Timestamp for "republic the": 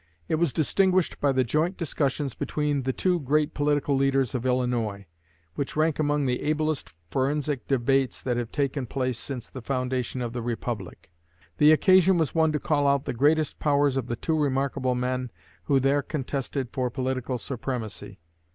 10.41-11.71